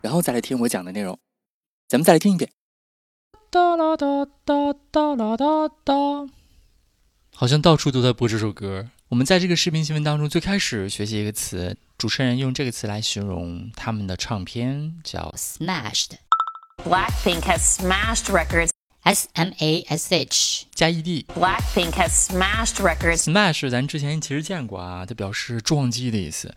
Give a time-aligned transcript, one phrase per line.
[0.00, 1.18] 然后再来听我讲的内容，
[1.88, 2.50] 咱们再来听一遍。
[3.50, 5.94] 哒啦哒哒哒啦哒哒，
[7.34, 8.88] 好像到处都在播这首歌。
[9.08, 16.12] 我们在这个视频新闻当中最开始学习一个词，主持人用这个词来形容他们的唱片，叫 smashed。
[16.84, 18.70] Blackpink has smashed records.
[19.04, 21.24] S M A S H 加 E D。
[21.34, 23.24] Blackpink has smashed records.
[23.24, 26.54] Smash 咱之前其实见过啊，它表示撞击的意思。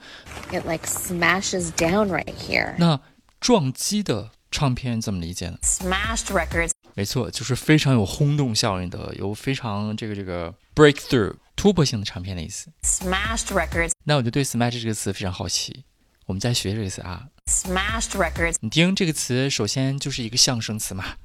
[0.52, 2.76] It like smashes down right here.
[2.78, 3.00] 那
[3.42, 12.72] 撞击的唱片怎么理解呢？Smashed records，没错，就是非常有轰动效应的，有非常这个这个 breakthrough 突破性的唱片的意思。
[12.84, 15.86] Smashed records，那我就对 smash 这个词非常好奇，
[16.28, 17.30] 我们再学这个词啊。
[17.48, 21.16] Smashed records，你听这个词，首先就是一个象声词嘛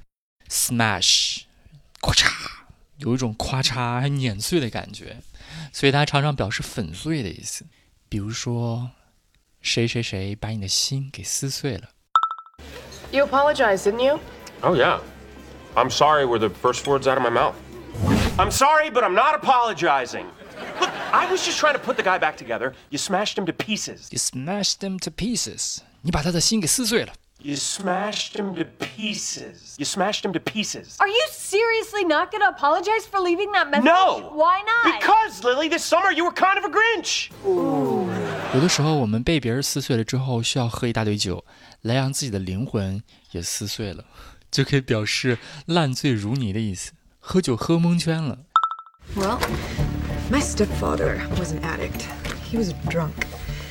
[0.49, 1.41] ，smash，
[2.01, 2.31] 咔嚓，
[2.97, 5.21] 有一种咔嚓还碾碎的感觉，
[5.71, 7.67] 所以它常常表示粉碎的意思。
[8.09, 8.89] 比如说，
[9.61, 11.89] 谁谁谁把你的心给撕碎了。
[13.12, 14.20] You apologized, didn't you?
[14.62, 15.00] Oh, yeah.
[15.76, 17.56] I'm sorry were the first words out of my mouth.
[18.38, 20.26] I'm sorry, but I'm not apologizing.
[20.80, 22.74] Look, I was just trying to put the guy back together.
[22.90, 24.08] You smashed him to pieces.
[24.10, 25.82] You smashed him to pieces.
[26.02, 27.12] 你把他的心给撕碎了。
[27.38, 29.76] You smashed him to pieces.
[29.76, 30.96] You smashed him to pieces.
[31.00, 33.84] Are you seriously not going to apologize for leaving that message?
[33.84, 34.30] No!
[34.32, 35.00] Why not?
[35.00, 37.30] Because, Lily, this summer you were kind of a Grinch.
[38.53, 41.43] 有的时候，我们被别人撕碎了之后，需要喝一大堆酒，
[41.81, 44.05] 来让自己的灵魂也撕碎了，
[44.49, 46.93] 就可以表示烂醉如泥的意思。
[47.19, 48.39] 喝酒喝蒙圈了。
[49.15, 49.39] Well,
[50.31, 52.05] my stepfather was an addict.
[52.49, 53.11] He was drunk.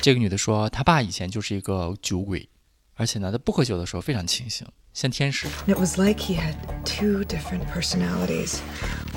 [0.03, 2.49] 这个女的说，她爸以前就是一个酒鬼，
[2.95, 5.49] 而且呢，他不喝酒的时候非常清醒，像天使。
[5.67, 8.59] It was like he had two different personalities.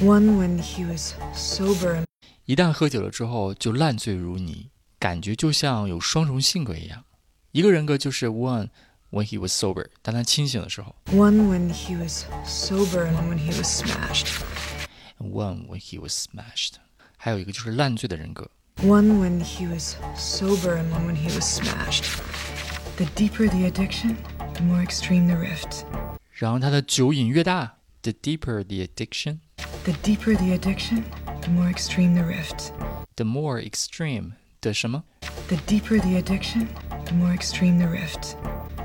[0.01, 2.06] One when he was sober.
[2.45, 4.69] 一旦喝酒了之后，就烂醉如泥。
[5.08, 7.04] 感觉就像有双重性格一样，
[7.52, 8.69] 一个人格就是 one
[9.10, 16.00] when he was sober，当他清醒的时候；one when he was sober and when he was smashed；one when he
[16.00, 16.75] was smashed。
[17.16, 18.44] 还有一个就是烂醉的人格；
[18.82, 24.16] one when he was sober and one when he was smashed。The deeper the addiction,
[24.54, 25.84] the more extreme the rift。
[26.32, 31.04] 然后他的酒瘾越大，the deeper the addiction，the deeper the addiction,
[31.41, 34.32] the more extreme the rift。The more extreme。
[34.60, 35.04] 的什么？
[35.48, 36.69] The deeper the addiction,
[37.04, 38.36] the more extreme the rift.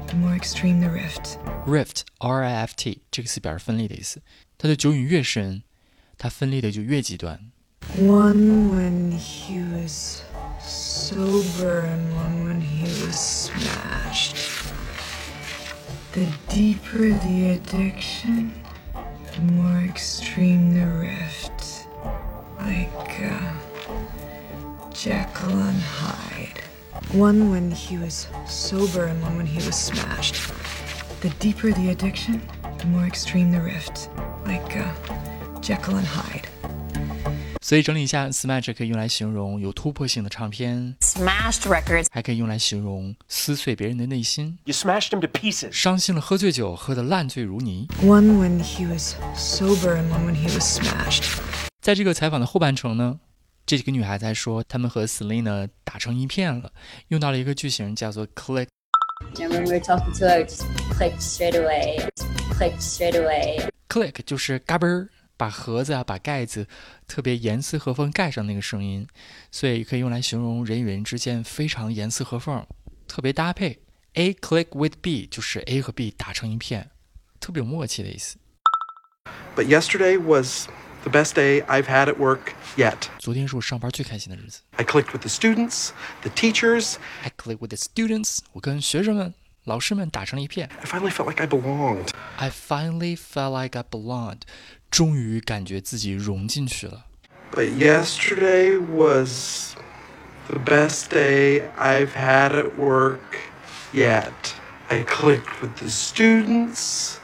[0.07, 1.37] The more extreme the rift.
[1.67, 4.21] Rift, R-I-F-T，这个词表示分裂的意思。
[4.57, 5.61] 他的酒瘾越深，
[6.17, 7.51] 他分裂的就越极端。
[7.97, 10.21] One when he was
[10.61, 14.35] sober and one when he was smashed.
[16.13, 18.51] The deeper the addiction,
[19.31, 21.85] the more extreme the rift.
[22.59, 22.91] Like,
[23.23, 23.53] uh,
[25.03, 26.61] Jekyll and Hyde.
[27.13, 30.35] One when he was sober and one when he was smashed.
[31.21, 32.41] The deeper the addiction,
[32.77, 34.09] the more extreme the rift.
[34.45, 34.91] Like uh,
[35.61, 36.45] Jekyll and Hyde.
[37.61, 44.57] 所以整理一下，smash 可以用来形容有突破性的唱片，smashed records，还可以用来形容撕碎别人的内心。
[44.63, 47.87] You smashed him to pieces，伤心了，喝醉酒，喝得烂醉如泥。
[48.01, 51.25] One when he was sober and one when he was smashed。
[51.79, 53.19] 在这个采访的后半程呢，
[53.66, 56.72] 这几个女孩在说，她们和 Selena 打成一片了，
[57.08, 58.68] 用到了一个句型叫做 click。
[59.36, 62.06] Remember talking to her, just clicked straight away,
[62.58, 63.66] clicked straight away.
[63.88, 65.08] Click 就是嘎嘣儿，
[65.38, 66.66] 把盒子啊，把盖子
[67.08, 69.06] 特别严丝合缝盖上那个声音，
[69.50, 72.66] 所以可以用来形容人与人之间非常严丝合缝，
[73.08, 73.80] 特别搭配。
[74.12, 76.90] A click with B 就是 A 和 B 打成一片，
[77.40, 78.36] 特别有默契的意思。
[79.56, 80.68] But yesterday was
[81.03, 83.09] the best day I've had at work yet.
[83.19, 84.61] 昨天是我上班最开心的日子。
[84.75, 85.89] I clicked with the students,
[86.21, 86.95] the teachers.
[87.23, 88.39] I clicked with the students.
[88.53, 89.33] 我跟学生们、
[89.63, 90.69] 老师们打成了一片。
[90.79, 92.09] I finally felt like I belonged.
[92.37, 94.41] I finally felt like I belonged.
[94.91, 97.05] 终于感觉自己融进去了。
[97.51, 99.75] But yesterday was
[100.49, 103.19] the best day I've had at work
[103.93, 104.53] yet.
[104.89, 107.17] I clicked with the students,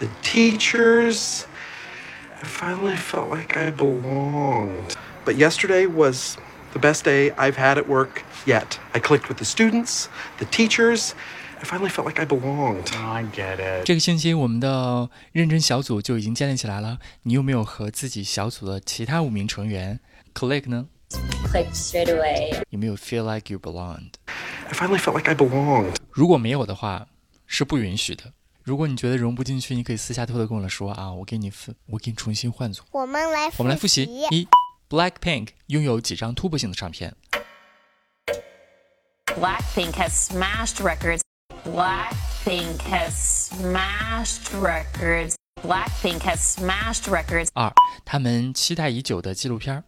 [0.00, 1.46] the teachers.
[2.42, 4.96] I finally felt like I belonged.
[5.24, 6.36] But yesterday was
[6.72, 8.78] the best day I've had at work yet.
[8.92, 10.08] I clicked with the students,
[10.38, 11.14] the teachers.
[11.58, 12.90] I finally felt like I belonged.
[12.94, 13.86] I get it.
[13.86, 16.98] 这个星期我们的认真小组就已经建立起来了。
[17.22, 19.98] 你有没有和自己小组的其他五名成员
[20.34, 20.86] click 呢？
[21.50, 22.62] Clicked straight away.
[22.68, 24.12] 有没有 feel like you belonged？
[24.68, 25.94] I finally felt like I belonged.
[26.10, 27.06] 如果没有的话，
[27.46, 28.32] 是不允许的。
[28.63, 32.83] 如果你觉得融不进去，你可以私下偷偷跟我说啊，我给你分，我给你重新换组。
[32.91, 34.47] 我们来我们来复习：一
[34.87, 37.15] ，Blackpink 拥有几张突破性的唱片
[39.25, 41.21] ？Blackpink has smashed records.
[41.65, 45.35] Blackpink has smashed records.
[45.63, 47.49] Blackpink has smashed records.
[47.53, 47.73] 二，
[48.05, 49.83] 他们期待已久的纪录片儿。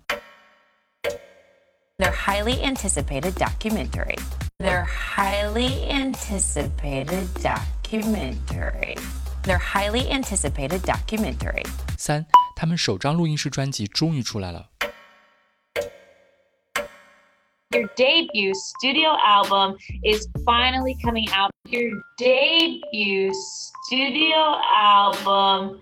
[1.97, 4.17] Their highly anticipated documentary.
[4.58, 8.96] Their highly anticipated documentary.
[9.44, 11.64] Their highly anticipated documentary.
[11.96, 12.26] 三，
[12.56, 14.69] 他们首张录音室专辑终于出来了。
[17.70, 21.50] Your debut studio album is finally coming out.
[21.69, 23.31] Your debut
[23.84, 25.78] studio album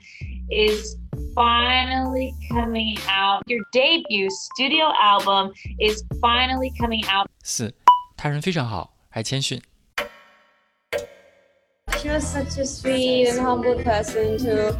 [0.50, 0.96] is
[1.34, 3.42] finally coming out.
[3.46, 7.28] Your debut studio album is finally coming out.
[7.44, 7.72] 四，
[8.20, 9.60] 他人非常好，还谦逊。
[11.98, 14.76] She was such a sweet and humble person to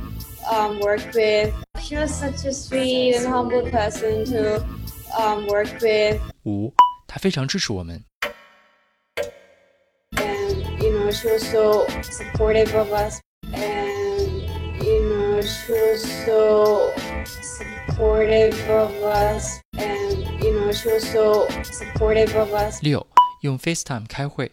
[0.50, 1.52] um, work with.
[1.80, 4.64] She was such a sweet and humble person to
[5.18, 6.20] um, work with.
[6.44, 6.72] 五，
[7.06, 8.04] 他非常支持我们。
[10.12, 13.20] And, you know, she was so supportive of us.
[13.52, 14.44] And,
[14.80, 16.92] you know, she was so
[17.42, 19.60] supportive of us.
[19.72, 22.80] And, you know, she was so supportive of us.
[22.82, 23.04] 六，
[23.42, 24.52] 用 FaceTime 开会。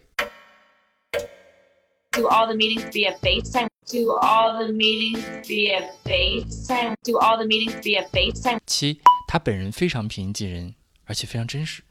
[2.12, 3.68] Do all the meetings via FaceTime.
[3.86, 6.94] Do all the meetings via FaceTime.
[7.02, 8.60] Do all the meetings via FaceTime.
[8.66, 10.74] 七，他本人非常平易近人，
[11.06, 11.82] 而且非常真实。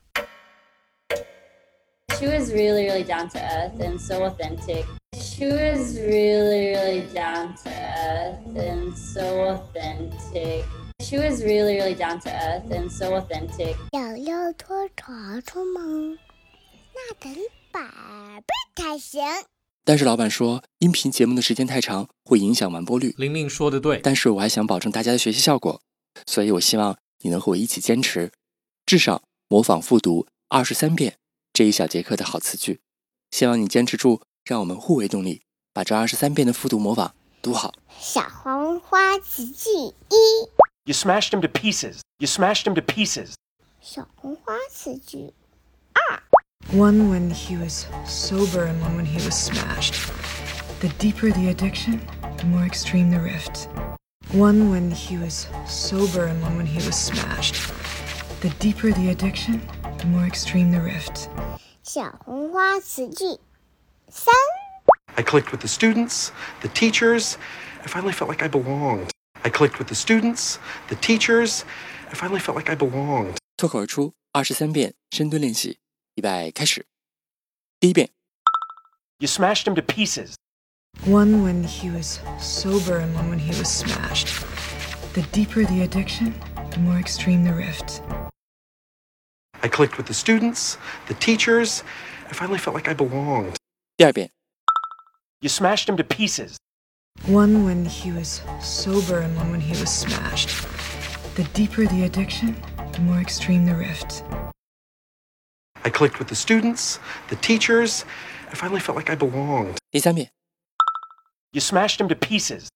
[2.17, 4.85] She was really, really down to earth and so authentic.
[5.13, 10.63] She was really, really down to earth and so authentic.
[11.01, 13.75] She was really, really down to earth and so authentic.
[13.91, 16.17] 想要拖床出门，
[16.98, 17.34] 那等
[17.70, 17.80] 宝
[18.40, 19.22] 贝才行。
[19.84, 23.14] 但是老板说，音频节目的时间太长，会影响完播率。
[23.16, 25.80] 玲玲说的对，但是我还想保证大家的学习效果，
[26.26, 28.32] 所以我希望你能和我一起坚持，
[28.84, 31.16] 至少模仿复读二十三遍
[31.52, 32.80] 这一小节课的好词句。
[33.30, 35.42] 希望你坚持住，让我们互为动力，
[35.72, 37.72] 把这二十三遍的复读模仿读好。
[37.98, 40.16] 小红花词句一
[40.84, 42.00] ，You smashed him to pieces.
[42.18, 43.34] You smashed him to pieces.
[43.80, 45.32] 小红花词句
[46.73, 49.93] One when he was sober and one when he was smashed.
[50.79, 52.01] The deeper the addiction,
[52.37, 53.69] the more extreme the rift.
[54.31, 57.55] One when he was sober and one when he was smashed.
[58.41, 59.61] The deeper the addiction,
[59.99, 61.29] the more extreme the rift.
[61.83, 63.39] 小红花词句
[64.09, 64.33] 三，
[65.13, 66.29] I clicked with the students,
[66.61, 67.35] the teachers.
[67.83, 69.11] I finally felt like I belonged.
[69.43, 70.57] I clicked with the students,
[70.89, 71.65] the teachers.
[72.09, 73.35] I finally felt like I belonged.
[73.57, 75.77] 脱口而出二十三遍深蹲练习，
[76.17, 76.85] 预备开始。
[77.79, 78.09] 第一遍，
[79.19, 80.35] You smashed him to pieces.
[81.05, 84.27] One when he was sober and one when he was smashed.
[85.13, 86.33] The deeper the addiction,
[86.71, 88.01] the more extreme the rift.
[89.61, 90.77] I clicked with the students,
[91.07, 91.83] the teachers.
[92.29, 93.55] I finally felt like I belonged.
[93.97, 94.29] 第二遍，
[95.39, 96.57] You smashed him to pieces.
[97.27, 100.49] One when he was sober and one when he was smashed.
[101.35, 102.55] The deeper the addiction,
[102.91, 104.23] the more extreme the rift.
[105.83, 108.05] I clicked with the students, the teachers.
[108.51, 109.77] I finally felt like I belonged.
[109.91, 110.29] 第三遍，
[111.51, 112.69] You smashed him to pieces.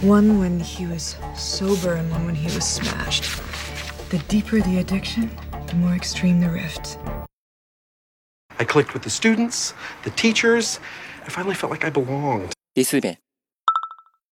[0.00, 3.24] One when he was sober and one when he was smashed.
[4.10, 5.30] The deeper the addiction,
[5.66, 6.98] the more extreme the rift.
[8.58, 10.80] I clicked with the students, the teachers.
[11.24, 12.52] I finally felt like I belonged.
[12.74, 13.18] 第四遍，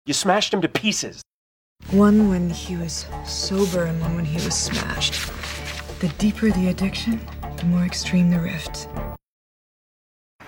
[0.06, 1.22] You smashed him to pieces.
[1.92, 5.16] One when he was sober and one when he was smashed.
[6.00, 7.20] The deeper the addiction,
[7.58, 8.88] the more extreme the rift.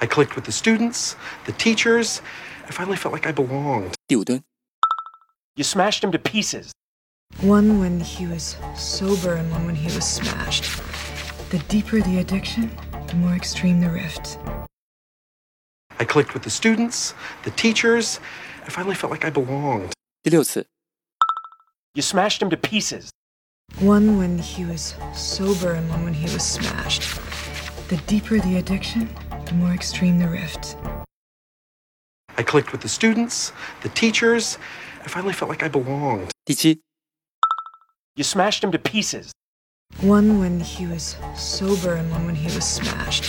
[0.02, 2.22] I clicked with the students, the teachers.
[2.68, 3.94] I finally felt like I belonged.
[4.08, 4.44] 第五蹲，
[5.56, 6.72] You smashed him to pieces.
[7.42, 10.66] One when he was sober and one when he was smashed.
[11.50, 12.70] The deeper the addiction,
[13.08, 14.38] the more extreme the rift.
[16.00, 17.13] I clicked with the students,
[17.44, 18.20] the teachers.
[18.66, 19.92] I finally felt like I belonged.
[20.24, 20.66] 第六次，
[21.94, 23.10] You smashed him to pieces.
[23.84, 27.04] One when he was sober and one when he was smashed.
[27.90, 29.10] The deeper the addiction,
[29.46, 30.78] the more extreme the rift.
[32.38, 34.58] I clicked with the students, the teachers.
[35.04, 36.32] I finally felt like I belonged.
[36.46, 36.80] 第七，
[38.16, 39.34] You smashed him to pieces.
[40.00, 43.25] One when he was sober and one when he was smashed.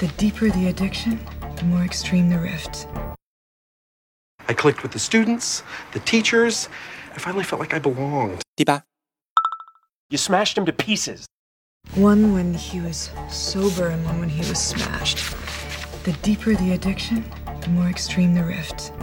[0.00, 1.18] The deeper the addiction,
[1.56, 2.86] the more extreme the rift.
[4.48, 5.62] I clicked with the students,
[5.92, 6.68] the teachers.
[7.14, 8.42] I finally felt like I belonged.
[8.54, 8.82] 第八，
[10.09, 11.25] you smashed him to pieces.
[11.95, 15.17] One when he was sober and one when he was smashed.
[16.05, 17.25] The deeper the addiction,
[17.59, 18.93] the more extreme the rift.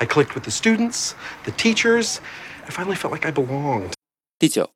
[0.00, 2.20] I clicked with the students, the teachers.
[2.66, 3.94] I finally felt like I belonged.
[4.40, 4.68] 第九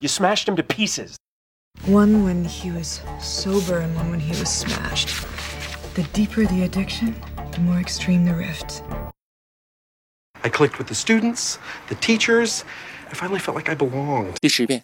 [0.00, 1.16] ，You smashed him to pieces.
[1.86, 5.08] One when he was sober and one when he was smashed.
[5.94, 7.14] The deeper the addiction,
[7.52, 8.82] the more extreme the rift.
[10.44, 11.58] I clicked with the students,
[11.88, 12.64] the teachers.
[13.09, 14.37] I finally felt like I belonged.
[14.41, 14.83] 第十遍，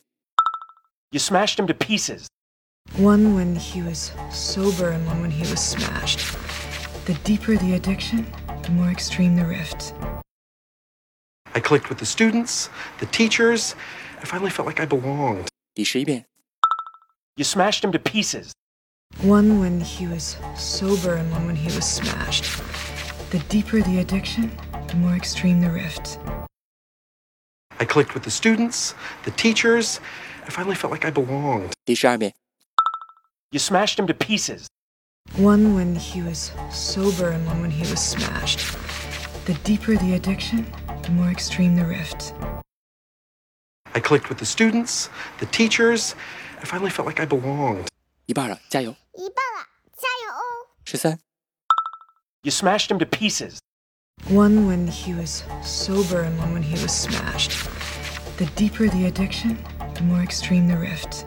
[1.12, 2.28] You smashed him to pieces.
[2.98, 6.20] One when he was sober and one when he was smashed.
[7.06, 8.26] The deeper the addiction,
[8.64, 9.94] the more extreme the rift.
[11.54, 13.76] I clicked with the students, the teachers.
[14.22, 15.48] I finally felt like I belonged.
[15.74, 16.26] 第十一遍，
[17.36, 18.52] You smashed him to pieces.
[19.24, 22.46] One when he was sober and one when he was smashed.
[23.32, 24.52] The deeper the addiction,
[24.88, 26.20] the more extreme the rift.
[27.82, 30.00] I clicked with the students, the teachers.
[30.46, 31.74] I finally felt like I belonged.
[31.86, 32.34] 第十二遍，
[33.52, 34.68] You smashed him to pieces.
[35.38, 38.62] One when he was sober and one when he was smashed.
[39.46, 40.66] The deeper the addiction,
[41.04, 42.34] the more extreme the rift.
[43.94, 46.16] I clicked with the students, the teachers.
[46.60, 47.88] I finally felt like I belonged.
[48.26, 48.96] 一半了，加油！
[49.14, 50.68] 一半了，加油哦！
[50.84, 51.20] 十三、
[52.42, 53.60] You smashed him to pieces.
[54.29, 57.51] One when he was sober and one when he was smashed.
[58.39, 59.59] The deeper the addiction,
[59.95, 61.27] the more extreme the rift.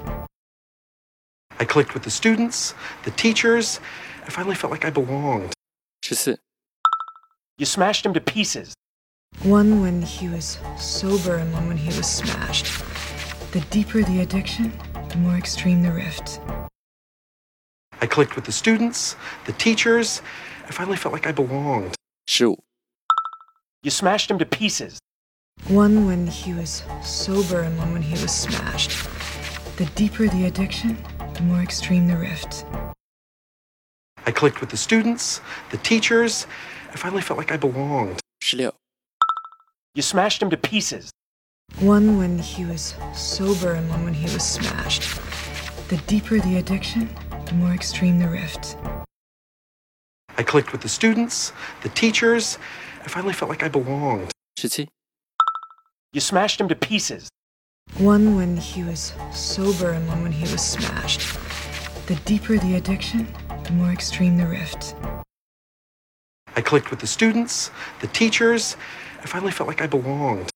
[1.60, 2.74] I clicked with the students,
[3.04, 3.82] the teachers.
[4.26, 5.54] I finally felt like I belonged.
[6.02, 6.30] Just.
[7.58, 8.74] You smashed him to pieces.
[9.44, 12.68] One when he was sober and one when he was smashed.
[13.52, 14.72] The deeper the addiction,
[15.10, 16.40] the more extreme the rift.
[18.02, 20.22] I clicked with the students, the teachers.
[20.66, 21.94] I finally felt like I belonged.
[22.26, 22.58] Shoot.
[23.86, 24.98] You smashed him to pieces.
[25.68, 28.90] One when he was sober and one when he was smashed.
[29.78, 30.98] The deeper the addiction,
[31.36, 32.66] the more extreme the rift.
[34.26, 35.40] I clicked with the students,
[35.70, 36.48] the teachers.
[36.94, 38.22] I finally felt like I belonged.
[38.42, 38.74] 十六、
[39.94, 41.12] You smashed him to pieces.
[41.80, 45.04] One when he was sober and one when he was smashed.
[45.90, 47.08] The deeper the addiction,
[47.46, 48.78] the more extreme the rift.
[50.40, 52.58] I clicked with the students, the teachers.
[53.06, 54.32] I finally felt like I belonged.
[54.58, 54.90] Should.
[56.12, 57.30] You smashed him to pieces.
[57.98, 61.38] One when he was sober and one when he was smashed.
[62.08, 63.28] The deeper the addiction,
[63.64, 64.96] the more extreme the rift.
[66.56, 67.70] I clicked with the students,
[68.00, 68.76] the teachers.
[69.22, 70.50] I finally felt like I belonged.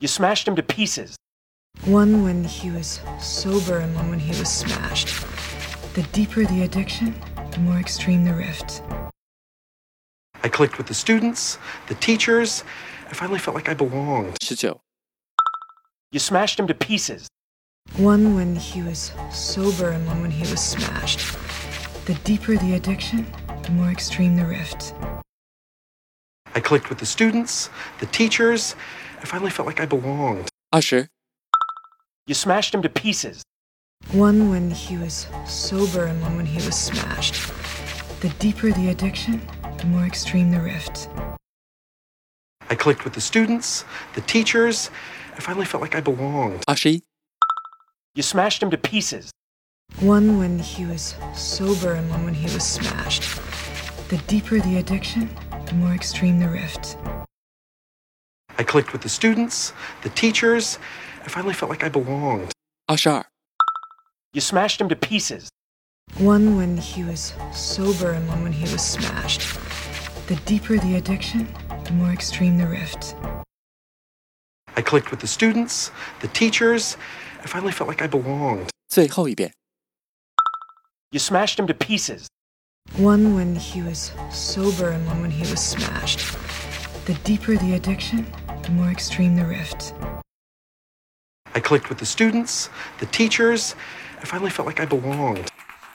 [0.00, 1.16] You smashed him to pieces.
[1.84, 5.08] One when he was sober and one when he was smashed.
[5.94, 7.14] The deeper the addiction,
[7.52, 8.82] the more extreme the rift.
[10.44, 11.58] I clicked with the students,
[11.88, 12.64] the teachers.
[13.08, 14.36] I finally felt like I belonged.
[16.12, 17.28] You smashed him to pieces.
[17.96, 21.20] One when he was sober and one when he was smashed.
[22.04, 23.26] The deeper the addiction,
[23.62, 24.92] the more extreme the rift.
[26.54, 27.70] I clicked with the students,
[28.00, 28.76] the teachers.
[29.22, 30.50] I finally felt like I belonged.
[30.72, 31.08] 20.
[32.26, 33.42] You smashed him to pieces.
[34.12, 37.50] One when he was sober and one when he was smashed.
[38.20, 39.40] The deeper the addiction,
[39.84, 41.10] the more extreme the rift.
[42.70, 44.90] I clicked with the students, the teachers.
[45.36, 46.64] I finally felt like I belonged.
[46.66, 47.02] Ashi?
[48.14, 49.30] You smashed him to pieces.
[50.00, 53.24] One when he was sober and one when he was smashed.
[54.08, 55.28] The deeper the addiction,
[55.66, 56.96] the more extreme the rift.
[58.56, 60.78] I clicked with the students, the teachers.
[61.24, 62.52] I finally felt like I belonged.
[62.88, 63.26] Ashar.
[64.32, 65.50] You smashed him to pieces.
[66.19, 69.57] One when he was sober and one when he was smashed.
[70.27, 71.47] The deeper the addiction,
[71.85, 73.15] the more extreme the rift.
[74.75, 76.97] I clicked with the students, the teachers.
[77.41, 78.67] I finally felt like I belonged.
[78.89, 79.53] 最后一遍。
[81.11, 82.27] You smashed him to pieces.
[82.97, 86.19] One when he was sober and one when he was smashed.
[87.05, 88.25] The deeper the addiction,
[88.63, 89.93] the more extreme the rift.
[91.55, 92.69] I clicked with the students,
[92.99, 93.75] the teachers.
[94.21, 95.49] I finally felt like I belonged.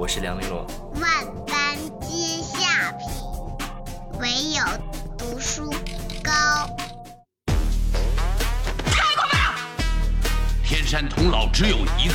[0.00, 0.66] 我是梁玲珑。
[0.94, 3.06] 万般皆下品，
[4.18, 4.64] 唯有
[5.18, 5.70] 读书
[6.22, 6.32] 高。
[8.86, 9.54] 太过分了！
[10.64, 12.14] 天山童姥只有一个，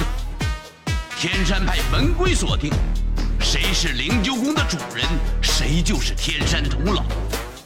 [1.15, 2.73] 天山派门规锁定，
[3.39, 5.07] 谁是灵鹫宫的主人，
[5.43, 7.03] 谁就是天山童姥，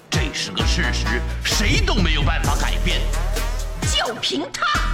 [0.10, 3.00] 这是个事实，谁都没有办法改变。
[3.84, 4.89] 就凭他！